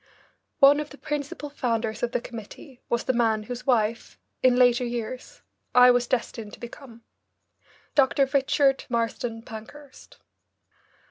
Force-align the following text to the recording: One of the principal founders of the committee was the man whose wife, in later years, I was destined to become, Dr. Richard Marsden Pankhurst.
One 0.57 0.79
of 0.79 0.89
the 0.89 0.97
principal 0.97 1.51
founders 1.51 2.01
of 2.01 2.11
the 2.11 2.19
committee 2.19 2.81
was 2.89 3.03
the 3.03 3.13
man 3.13 3.43
whose 3.43 3.67
wife, 3.67 4.17
in 4.41 4.55
later 4.55 4.83
years, 4.83 5.43
I 5.75 5.91
was 5.91 6.07
destined 6.07 6.53
to 6.53 6.59
become, 6.59 7.03
Dr. 7.93 8.25
Richard 8.25 8.85
Marsden 8.89 9.43
Pankhurst. 9.43 10.17